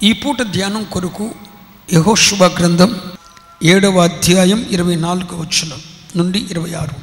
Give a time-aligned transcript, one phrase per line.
[0.00, 1.26] ఈ పూట ధ్యానం కొరకు
[1.88, 2.90] యహోశుభ గ్రంథం
[3.62, 5.72] ఏడవ అధ్యాయం ఇరవై నాలుగు వచ్చిన
[6.16, 6.96] నుండి ఇరవై ఆరు.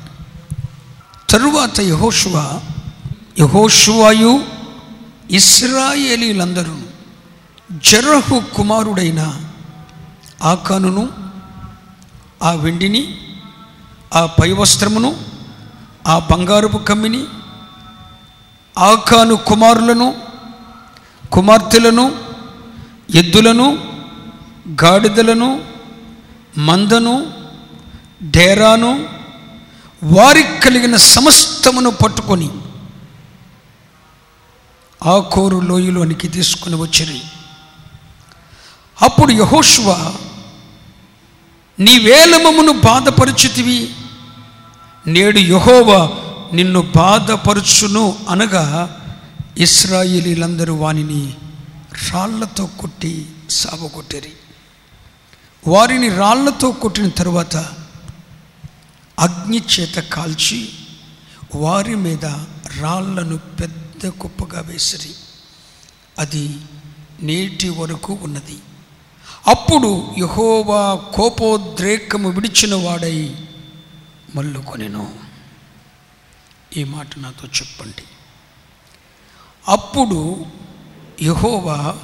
[1.29, 2.35] తరువాత యహోశువ
[3.39, 4.31] యహోశువాయు
[5.31, 6.77] ఇస్రాయేలీలందరూ
[7.83, 9.21] జరహు కుమారుడైన
[10.43, 11.03] ఆకానును
[12.43, 13.03] ఆ వెండిని
[14.13, 15.11] ఆ పై వస్త్రమును
[16.07, 17.21] ఆ బంగారపు కమ్మిని
[18.75, 20.07] ఆకాను కుమారులను
[21.31, 22.05] కుమార్తెలను
[23.09, 23.77] ఎద్దులను
[24.83, 25.61] గాడిదలను
[26.57, 27.31] మందను
[28.21, 29.05] డేరాను
[30.03, 32.49] వారికి కలిగిన సమస్తమును పట్టుకొని
[35.05, 37.21] ఆ కోరు లోయలోనికి తీసుకుని వచ్చిరి.
[39.03, 40.13] అప్పుడు యహోష్వ
[41.79, 43.91] నీ వేలమమును బాధపరుచుతివి
[45.07, 46.09] నేడు యహోవా
[46.53, 48.89] నిన్ను బాధపరుచును అనగా
[49.57, 51.35] ఇస్రాయేలీలందరూ వానిని
[52.11, 54.33] రాళ్ళతో కొట్టి సావగొట్టిరి
[55.67, 57.55] వారిని రాళ్ళతో కొట్టిన తరువాత
[59.19, 60.69] అగ్ని చేత కాల్చి
[61.55, 62.25] వారి మీద
[62.81, 65.15] రాళ్ళను పెద్ద కుప్పగా వేసిరి
[66.19, 66.57] అది
[67.21, 68.57] నేటి వరకు ఉన్నది.
[69.47, 73.35] అప్పుడు యహోవా కోపోద్రేకము విడిచిన వాడై
[74.35, 75.15] మల్లుకొనెను
[76.77, 78.03] ఈ మాట నాతో చెప్పండి.
[79.67, 80.45] అప్పుడు
[81.21, 81.97] యహోవా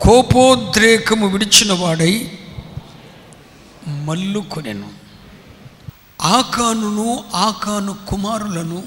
[0.00, 2.38] కోపోద్రేకము విడిచిన వాడై
[3.86, 4.92] మల్లుకొనెను.
[6.22, 8.84] ఆకానును ఆకాను కుమారులను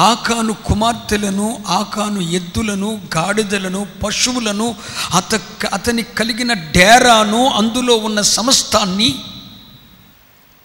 [0.00, 4.76] ఆకాను కుమార్తెలను ఆకాను ఎద్దులను గాడిదలను పశువులను
[5.14, 5.40] అత
[5.72, 9.14] అతని కలిగిన డేరాను అందులో ఉన్న సమస్తాన్ని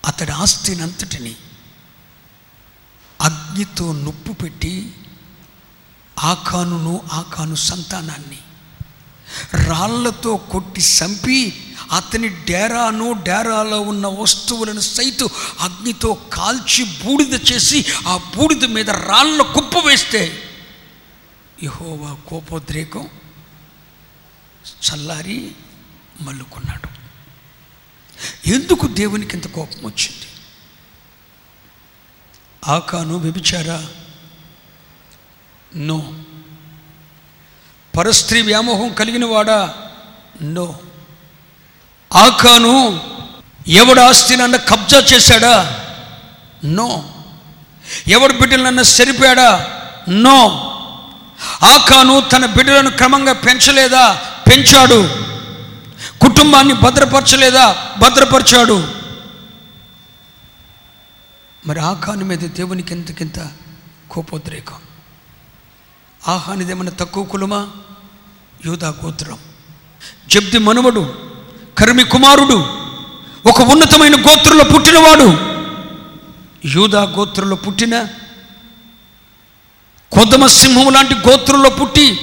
[0.05, 1.35] అతడి ఆస్తినంతటిని
[3.21, 4.91] అగ్నితో నొప్పు పెట్టి
[6.23, 8.37] ఆకానును ఆకాను సంతానాన్ని.
[9.53, 15.29] రాళ్ళతో కొట్టి చంపి అతని డేరాను డేరాలో ఉన్న వస్తువులను సైతు
[15.59, 20.53] అగ్నితో కాల్చి బూడిద చేసి ఆ బూడిద మీద రాళ్ళ కుప్ప వేస్తే
[21.63, 23.07] యహోవా కోపోద్రేకం
[24.87, 25.51] చల్లారి
[26.21, 26.87] మల్లుకున్నాడు
[28.49, 30.27] ఎందుకు దేవునికి ఇంత కోపం వచ్చింది?
[32.67, 33.87] ఆకాను వ్యభిచారా
[35.75, 36.13] నో
[37.97, 39.73] పరస్త్రీ వ్యామోహం కలిగిన వాడా?
[40.41, 40.79] నో
[42.13, 43.01] ఆకాను
[43.67, 45.79] ఎవడు ఆస్తినన్న కబ్జా చేశాడా?
[46.65, 47.05] నో
[48.07, 49.67] ఎవడు బిడ్డలన్న సరిపోయాడా
[50.09, 50.47] నో
[51.63, 54.21] ఆకాను తన బిడ్డలను క్రమంగా పెంచలేదా?
[54.47, 55.09] పెంచాడు.
[56.21, 57.93] కుటుంబాన్ని భద్రపరచలేదా?
[57.97, 58.87] భద్రపరిచాడు.
[61.67, 63.51] మరి ఆకాను మీద దేవునికి ఎంతకింత
[64.11, 64.75] కోపోద్రేకం?
[66.27, 67.69] ఆహానిదేమన్నా తక్కువ కులమా?
[68.65, 69.39] యూదా గోత్రం.
[70.27, 71.15] జబ్ది మనువడు
[71.77, 72.57] కర్మి కుమారుడు
[73.49, 75.27] ఒక ఉన్నతమైన గోత్రంలో పుట్టినవాడు.
[76.67, 78.03] యూదా గోత్రంలో పుట్టిన
[80.11, 82.19] కొద్దమ సింహం లాంటి గోత్రంలో పుట్టి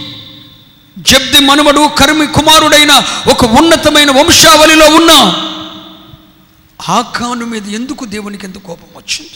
[0.98, 2.92] జబ్ది మనవడు కర్మి కుమారుడైన
[3.31, 5.10] ఒక ఉన్నతమైన వంశావళిలో ఉన్న
[6.88, 9.31] ఆకాను మీద ఎందుకు దేవునికి ఎంత కోపం వచ్చింది?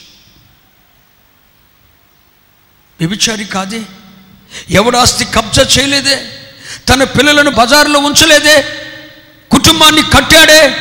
[2.99, 3.83] వ్యభిచారి కాదే.
[4.71, 6.25] ఎవడాస్తి కబ్జా చేయలేదే?
[6.89, 8.63] తన పిల్లలను బజారులో ఉంచలేదే?
[9.51, 10.77] కుటుంబాన్ని కట్టాడే?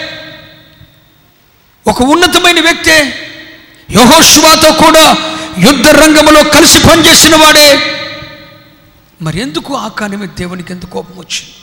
[1.88, 3.14] ఒక ఉన్నతమైన వ్యక్తే
[3.92, 5.18] యహోష్వాతో కూడా
[5.60, 7.80] యుద్ధ రంగంలో కలిసి పనిచేసిన వాడే.
[9.22, 11.54] మరి ఎందుకు ఆకాని మీద దేవునికి ఎంత కోపం వచ్చింది?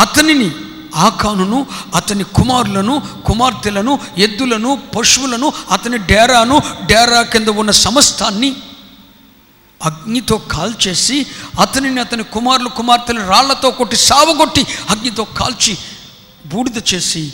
[0.00, 0.50] అతనిని
[0.96, 1.66] ఆకానును
[1.96, 8.56] అతని కుమారులను కుమార్తెలను ఎద్దులను పశువులను అతని డేరాను డేరా కింద ఉన్న సమస్తాన్ని
[9.82, 11.26] అగ్నితో కాల్చేసి
[11.60, 15.78] అతనిని అతని కుమారులు కుమార్తెలు రాళ్ళతో కొట్టి సావగొట్టి అగ్నితో కాల్చి
[16.46, 17.32] బూడిద చేసి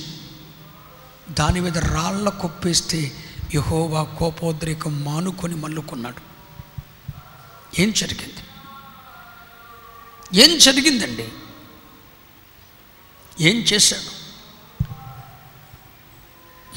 [1.31, 3.17] దాని మీద రాళ్ళ కొప్పేస్తే
[3.55, 6.37] యహోవా కోపోద్రేకం మానుకొని మల్లుకున్నాడు.
[7.81, 8.43] ఏం జరిగింది?
[10.43, 11.29] ఏం జరిగిందండి?
[13.41, 14.17] ఏం చేశాడు?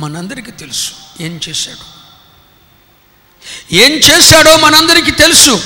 [0.01, 0.91] మనందరికీ తెలుసు
[1.21, 1.98] ఏం చేశాడు?
[3.71, 5.61] ఏం చేశాడో మనందరికీ తెలుసు.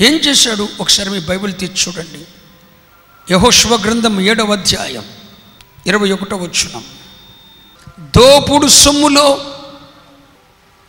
[0.00, 0.68] ఏం చేశాడు?
[0.80, 2.26] ఒకసారి మీ బైబిల్ తీర్చి చూడండి.
[3.32, 5.04] యహోశివ గ్రంథం ఏడవ అధ్యాయం
[5.86, 6.82] ఇరవై ఒకటో వచ్చిన
[8.00, 9.52] దోపుడు సొమ్ములో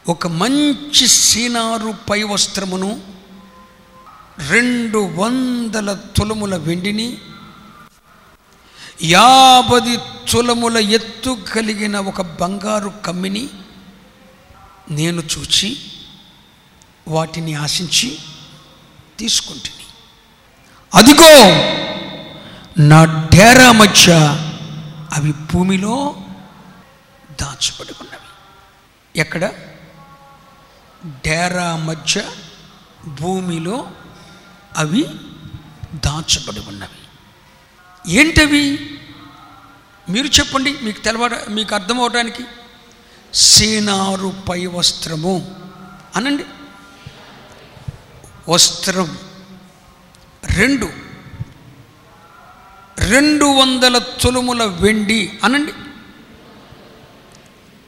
[0.08, 3.02] ఒక మంచి సీనారు పై వస్త్రమును
[4.50, 7.18] రెండు వందల తులముల వెండిని
[9.04, 9.98] యాభై
[10.32, 13.50] తులముల ఎత్తు కలిగిన ఒక బంగారు కమ్మిని
[14.92, 15.78] నేను చూచి
[17.08, 18.18] వాటిని ఆశించి
[19.20, 19.86] తీసుకుంటుని.
[20.94, 21.34] అదిగో
[22.80, 24.14] నా డేరా మధ్య
[25.14, 26.16] అవి భూమిలో
[27.42, 28.32] దాచబడి ఉన్నవి
[29.20, 29.46] ఎక్కడ?
[31.06, 32.32] డేరా మధ్య
[33.08, 33.90] భూమిలో
[34.78, 35.06] అవి
[35.96, 37.02] దాచబడి ఉన్నవి
[38.12, 38.80] ఏంటవి?
[40.10, 42.44] మీరు చెప్పండి మీకు తెలవడ మీకు అర్థం అవడానికి
[43.36, 45.56] సీనారు పై వస్త్రము
[46.16, 46.46] అనండి.
[48.50, 49.18] వస్త్రం
[50.46, 50.90] రెండు.
[52.98, 55.74] రెండు వందల తులుముల వెండి అనండి.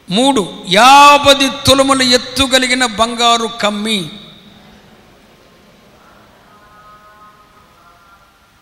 [0.09, 0.65] మూడు.
[0.69, 4.11] యాభై తులముల ఎత్తు కలిగిన బంగారు కమ్మి.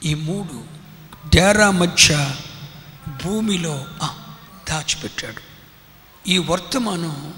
[0.03, 0.63] ఈ మూడు
[1.35, 2.31] డేరా మధ్య
[3.25, 3.85] భూమిలో
[4.69, 5.54] దాచిపెట్టాడు.
[6.27, 7.33] ఈ వర్తమానం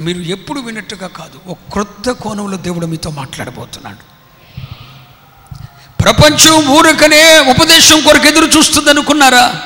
[0.00, 4.18] మీరు ఎప్పుడు విన్నట్టుగా కాదు ఒక క్రొత్త కోణంలో దేవుడు మీతో మాట్లాడబోతున్నాడు.
[6.02, 9.62] ప్రపంచం ఊరకనే ఉపదేశం కొరకు ఎదురు చూస్తుంది అనుకున్నారా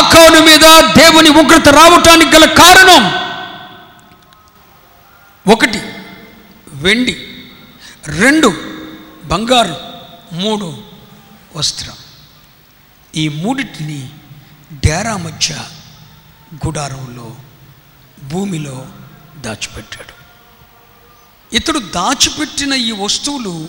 [0.00, 3.26] ఆకాను మీద దేవుని ఉగ్రత రావటానికి గల కారణం
[5.52, 5.82] ఒకటి
[6.68, 7.44] వెండి.
[8.06, 8.54] రెండు
[9.24, 9.76] బంగారు.
[10.32, 10.78] మూడు
[11.56, 11.94] వస్త్రం.
[13.14, 14.10] ఈ మూడింటిని
[14.72, 15.68] డేరా మధ్య
[16.66, 17.36] గుడారంలో
[18.22, 18.86] భూమిలో
[19.36, 20.12] దాచిపెట్టాడు.
[21.56, 23.68] ఇతడు దాచిపెట్టిన ఈ వస్తువులు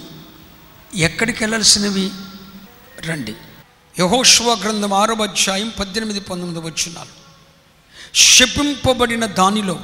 [0.95, 2.11] ఎక్కడికి వెళ్ళాల్సినవి?
[3.09, 3.35] రండి.
[3.99, 7.27] యహోష్వ గ్రంథం ఆరో అధ్యాయం పద్దెనిమిది పంతొమ్మిది వచ్చినాలు
[8.13, 9.79] శపింపబడిన దానిలో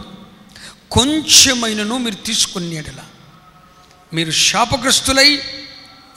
[0.92, 3.00] కొంచెమైనను మీరు తీసుకుని ఎడల
[4.14, 5.42] మీరు శాపగ్రస్తులై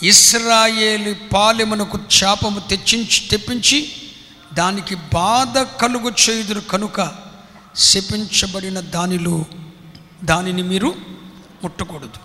[0.02, 3.92] ఇస్రాయేలు పాలెమునకు శాపము తెచ్చించి తెప్పించి
[4.56, 7.14] దానికి బాధ కలుగు చేయుదురు కనుక
[7.76, 9.44] శపించబడిన దానిలో
[10.24, 10.94] దానిని మీరు
[11.64, 12.18] ముట్టకూడదు.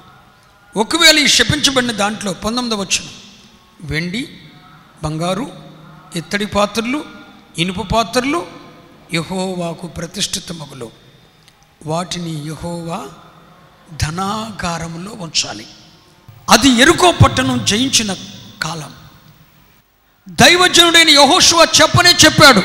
[0.80, 3.10] ఒకవేళ ఈ శపించబడిన దాంట్లో పంతొమ్మిది వచ్చిన
[3.82, 4.42] వెండి
[5.04, 5.52] బంగారు
[6.16, 7.06] ఇత్తడి పాత్రలు
[7.58, 8.48] ఇనుప పాత్రలు
[9.14, 10.92] యహోవాకు ప్రతిష్ఠితమగులు
[11.86, 13.08] వాటిని యహోవా
[14.04, 15.68] ధనాగారంలో ఉంచాలి.
[16.50, 18.16] అది ఎరుకో పట్టణం జయించిన
[18.62, 19.01] కాలం.
[20.32, 22.62] దైవజనుడైన యహోశువ చెప్పనే చెప్పాడు.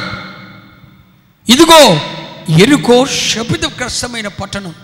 [1.53, 2.01] ఇదిగో
[2.63, 4.75] ఎరుకో శపితగ్రస్తమైన పట్టణం.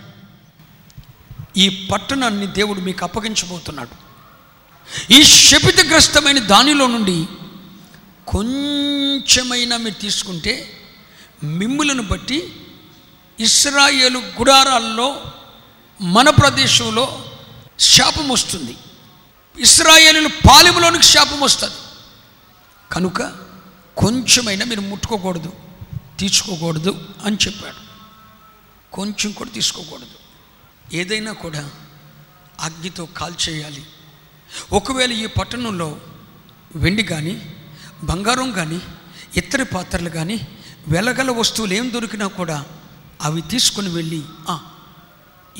[1.56, 3.94] ఈ పట్టణాన్ని దేవుడు మీకు అప్పగించబోతున్నాడు.
[5.12, 7.26] ఈ శపితగ్రస్తమైన దానిలో నుండి
[8.26, 10.80] కొంచెమైనా మీరు తీసుకుంటే
[11.44, 12.52] మిమ్ములను బట్టి
[13.40, 15.16] ఇస్రాయేలు గుడారాల్లో
[16.00, 17.24] మన ప్రదేశంలో
[17.80, 18.76] శాపం వస్తుంది.
[19.58, 21.74] ఇస్రాయేలు పాలెములోనికి శాపం వస్తుంది.
[22.92, 23.22] కనుక
[23.96, 25.52] కొంచెమైనా మీరు ముట్టుకోకూడదు.
[26.18, 27.92] తీసుకోకూడదు అని చెప్పాడు.
[28.92, 30.06] కొంచెం కూడా తీసుకోకూడదు.
[30.94, 31.70] ఏదైనా కూడా
[32.60, 33.86] అగ్నితో కాల్చేయాలి
[34.72, 36.00] ఒకవేళ ఈ పట్టణంలో
[36.76, 37.56] వెండి కానీ
[38.04, 38.80] బంగారం కానీ
[39.36, 40.40] ఇతర పాత్రలు కానీ
[40.88, 42.64] వెలగల వస్తువులు ఏం దొరికినా కూడా
[43.22, 44.22] అవి తీసుకుని వెళ్ళి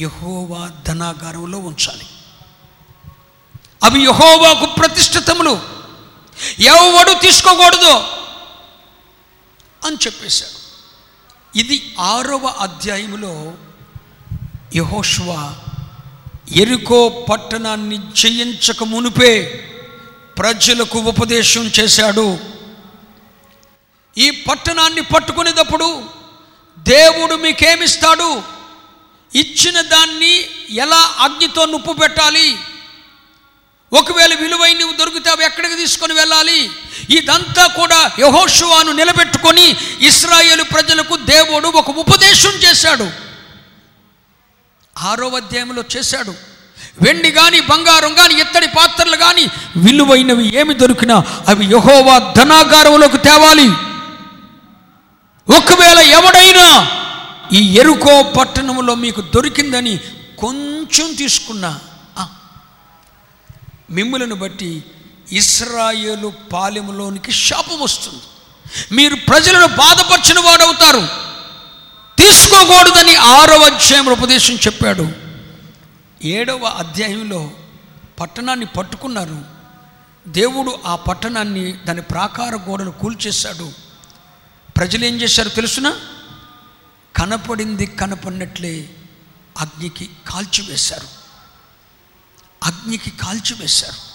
[0.00, 2.06] యహోవా ధనాగారంలో ఉంచాలి.
[3.82, 5.71] అవి యహోవాకు ప్రతిష్ఠితములు.
[6.60, 7.94] ఎవడు తీసుకోకూడదు
[9.86, 10.62] అని చెప్పేశాడు.
[11.58, 13.52] ఇది ఆరవ అధ్యాయములో
[14.76, 15.54] యహోష్వ
[16.56, 19.64] ఎరుకో పట్టణాన్ని జయించక మునుపే
[20.38, 22.38] ప్రజలకు ఉపదేశం చేశాడు.
[24.18, 26.04] ఈ పట్టణాన్ని పట్టుకునేటప్పుడు
[26.78, 28.42] దేవుడు మీకేమిస్తాడు?
[29.34, 32.56] ఇచ్చిన దాన్ని ఎలా అగ్నితో నుప్పు పెట్టాలి?
[33.92, 36.70] ఒకవేళ విలువైనవి దొరికితే అవి ఎక్కడికి తీసుకొని వెళ్ళాలి?
[37.10, 43.06] ఇదంతా కూడా యహోషువాను నిలబెట్టుకొని ఇస్రాయేలు ప్రజలకు దేవుడు ఒక ఉపదేశం చేశాడు.
[44.96, 46.34] ఆరో అధ్యాయంలో చేశాడు.
[47.02, 49.44] వెండి కానీ బంగారం కానీ ఇత్తడి పాత్రలు కానీ
[49.76, 51.16] విలువైనవి ఏమి దొరికినా
[51.48, 53.68] అవి యహోవా ధనాగారంలోకి తేవాలి.
[55.48, 56.66] ఒకవేళ ఎవడైనా
[57.52, 59.94] ఈ ఎరుకో పట్టణంలో మీకు దొరికిందని
[60.38, 61.80] కొంచెం తీసుకున్నా
[63.92, 64.84] మిమ్ములను బట్టి
[65.32, 68.22] ఇస్రాయేలు పాలెములోనికి శాపం వస్తుంది.
[68.92, 71.08] మీరు ప్రజలను బాధపరిచిన వాడవుతారు.
[72.18, 75.08] తీసుకోకూడదని ఆరవ అధ్యాయంలో ఉపదేశం చెప్పాడు.
[76.24, 77.50] ఏడవ అధ్యాయంలో
[78.20, 79.42] పట్టణాన్ని పట్టుకున్నారు.
[80.28, 83.72] దేవుడు ఆ పట్టణాన్ని దాని ప్రాకార గోడలు కూల్చేశాడు.
[84.76, 85.96] ప్రజలు ఏం చేశారు తెలుసునా?
[87.16, 88.90] కనపడింది కనపడినట్లే
[89.58, 91.21] అగ్నికి కాల్చివేశారు.
[92.62, 94.12] అగ్నికి కాల్చివేశారు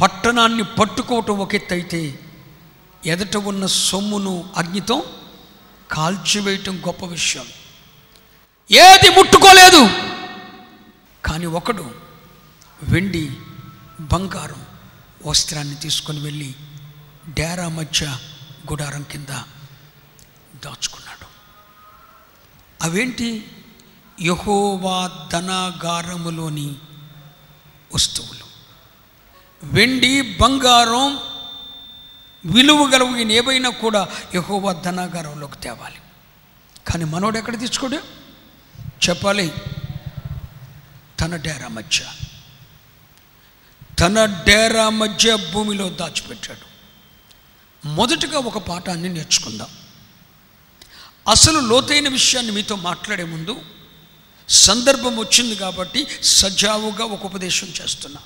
[0.00, 2.20] పట్టణాన్ని పట్టుకోవటం ఒక ఎత్తు అయితే
[3.06, 5.04] ఎదట ఉన్న సొమ్మును అగ్నితో
[5.90, 7.46] కాల్చివేయటం గొప్ప విషయం.
[8.70, 9.90] ఏది ముట్టుకోలేదు.
[11.24, 11.94] కానీ ఒకడు
[12.82, 13.36] వెండి
[14.00, 14.66] బంగారం
[15.26, 16.54] వస్త్రాన్ని తీసుకొని వెళ్ళి
[17.28, 18.06] డేరా మధ్య
[18.70, 19.32] గుడారం కింద
[20.64, 21.26] దాచుకున్నాడు.
[22.82, 23.50] అవేంటి?
[24.20, 26.74] యహోవా ధనాగారములోని
[27.94, 28.44] వస్తువులు.
[29.64, 31.18] వెండి బంగారం
[32.44, 36.00] విలువ గలవిన ఏవైనా కూడా యహోవా ధనాగారంలోకి తేవాలి.
[36.86, 37.96] కానీ మనోడు ఎక్కడ తీసుకోడు
[39.08, 39.52] చెప్పాలి.
[41.20, 42.04] తన డేరా మధ్య.
[44.00, 46.72] తన డేరా మధ్య భూమిలో దాచిపెట్టాడు.
[47.86, 49.68] మొదటగా ఒక పాఠాన్ని నేర్చుకుందాం.
[51.28, 53.60] అసలు లోతైన విషయాన్ని మీతో మాట్లాడే ముందు
[54.48, 58.20] సందర్భం వచ్చింది కాబట్టి సజావుగా ఒక ఉపదేశం చేస్తున్నా.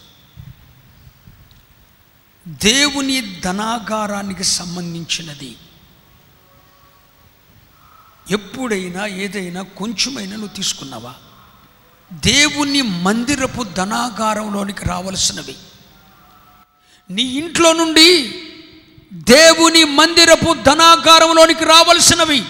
[2.48, 5.56] దేవుని ధనాగారానికి సంబంధించినది.
[8.30, 11.14] ఎప్పుడైనా ఏదైనా కొంచెమైనా నువ్వు తీసుకున్నావా?
[12.12, 15.56] దేవుని మందిరపు ధనాగారంలోనికి రావలసినవి.
[17.10, 18.42] నీ ఇంట్లో నుండి
[19.12, 22.44] దేవుని మందిరపు ధనాగారంలోనికి రావలసినవి.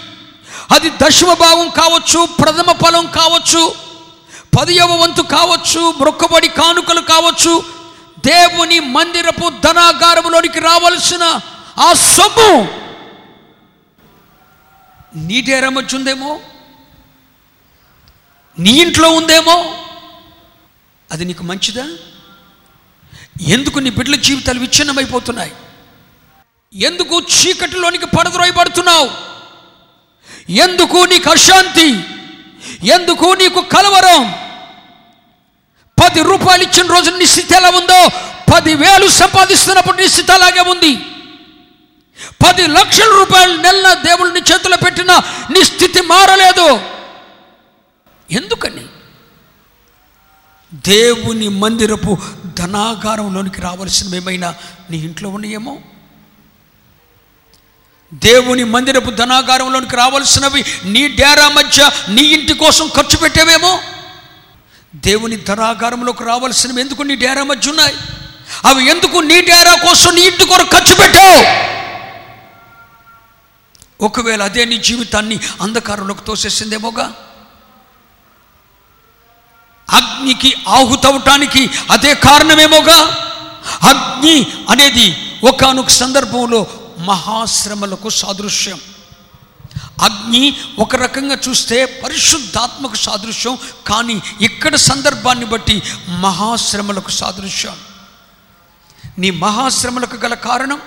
[0.71, 3.75] అది దశమభాగం కావచ్చు ప్రథమ ఫలం కావచ్చు
[4.59, 7.63] పదియవ వంతు కావచ్చు మొక్కబడి కానుకలు కావచ్చు
[8.25, 11.23] దేవుని మందిరపు ధనాగారంలోనికి రావలసిన
[11.79, 12.67] ఆ సొమ్ము
[15.15, 16.39] నీ డేరా ఉందేమో
[18.59, 19.73] నీ ఇంట్లో ఉందేమో?
[21.11, 21.87] అది నీకు మంచిదా?
[23.41, 25.51] ఎందుకు నీ బిడ్డల జీవితాలు విచ్ఛిన్నమైపోతున్నాయి?
[26.73, 29.09] ఎందుకు చీకటిలోనికి పడద్రోయబడుతున్నావు
[30.49, 31.89] ఎందుకు నీకు అశాంతి?
[32.87, 34.33] ఎందుకు నీకు కలవరం?
[36.03, 38.09] పది రూపాయలు ఇచ్చిన రోజు నీ స్థితి ఎలా ఉందో
[38.55, 40.97] పదివేలు సంపాదిస్తున్నప్పుడు నీ స్థితి అలాగే ఉంది.
[42.47, 46.79] పది లక్షల రూపాయలు నెల దేవుడిని చేతిలో పెట్టిన నీ స్థితి మారలేదు.
[48.31, 48.85] ఎందుకని?
[50.73, 54.55] దేవుని మందిరపు ధనాగారంలోనికి రావాల్సిన ఏమైనా
[54.89, 55.77] నీ ఇంట్లో ఉన్నాయేమో?
[58.13, 63.79] దేవుని మందిరపు ధనాగారంలోనికి రావాల్సినవి నీ డేరా మధ్య నీ ఇంటి కోసం ఖర్చు పెట్టేవేమో?
[64.95, 67.95] దేవుని ధనాగారంలోకి రావాల్సినవి ఎందుకు నీ డేరా మధ్య ఉన్నాయి?
[68.65, 71.67] అవి ఎందుకు నీ డేరా కోసం నీ ఇంటి కొరకు ఖర్చు పెట్టావు?
[74.05, 77.13] ఒకవేళ అదే నీ జీవితాన్ని అంధకారంలోకి తోసేసిందేమోగా?
[79.93, 82.99] అగ్నికి ఆహుతవటానికి అదే కారణమేమోగా?
[83.83, 88.81] అగ్ని అనేది ఒకనొక సందర్భంలో మహాశ్రమలకు సాదృశ్యం.
[90.01, 97.79] అగ్ని ఒక రకంగా చూస్తే పరిశుద్ధాత్మకు సాదృశ్యం కానీ ఇక్కడ సందర్భాన్ని బట్టి మహాశ్రమలకు సాదృశ్యం.
[99.17, 100.81] నీ మహాశ్రమలకు గల కారణం?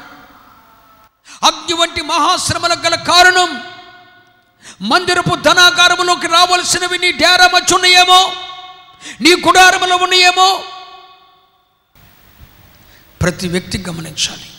[1.43, 3.63] అగ్ని వంటి మహాశ్రమలకు గల కారణం?
[4.81, 8.33] మందిరపు ధనాగారములోకి రావలసినవి నీ డేరా ఉన్నాయేమో?
[9.21, 10.65] నీ గుడారములో ఉన్నాయేమో?
[13.23, 14.50] ప్రతి వ్యక్తి గమనించాలి.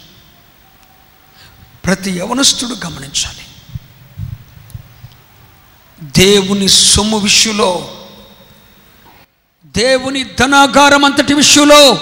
[1.86, 3.46] ప్రతి యవనస్తుడు గమనించాలి.
[6.02, 7.98] దేవుని సొమ్ము విషయంలో
[9.66, 11.94] దేవుని ధనాగారం అంతటి విషయంలో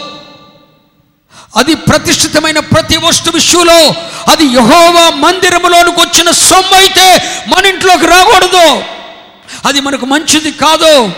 [1.56, 3.90] అది ప్రతిష్ఠితమైన ప్రతి వస్తు విషయంలో
[4.32, 7.18] అది యహోవా మందిరములోనికి వచ్చిన సొమ్ము అయితే
[7.48, 8.84] మన ఇంట్లోకి రాకూడదు.
[9.68, 11.12] అది మనకు మంచిది కాదు.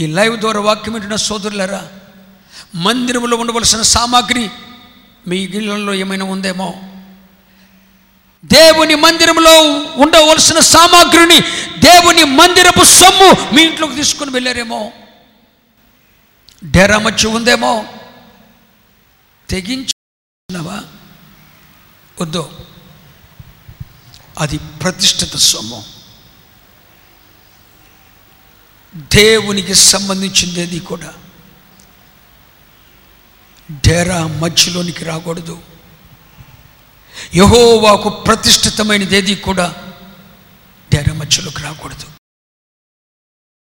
[0.00, 1.88] ఈ లైవ్ ద్వారా వాక్యం వింటున్న సోదరులరా
[2.74, 4.50] మందిరంలో ఉండవలసిన సామాగ్రి
[5.28, 6.74] మీ ఇళ్ళల్లో ఏమైనా ఉందేమో?
[8.44, 9.62] దేవుని మందిరంలో
[9.96, 11.40] ఉండవలసిన సామాగ్రిని
[11.78, 14.92] దేవుని మందిరపు సొమ్ము మీ ఇంట్లోకి తీసుకొని వెళ్ళారేమో.
[16.64, 16.98] డేరా
[17.28, 17.86] ఉందేమో.
[19.50, 20.82] తెగించున్నావా
[22.20, 22.50] వద్దు.
[24.38, 25.84] అది ప్రతిష్ఠిత సొమ్ము.
[28.96, 31.14] దేవునికి సంబంధించింది కూడా
[33.70, 35.62] డేరా మధ్యలోనికి రాకూడదు.
[37.34, 39.66] యహోవాకు ప్రతిష్ఠితమైనది ఏది కూడా
[40.92, 42.06] డేరా మధ్యలోకి రాకూడదు.